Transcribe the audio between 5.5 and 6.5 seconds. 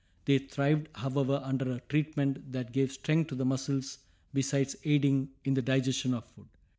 the digestion of food.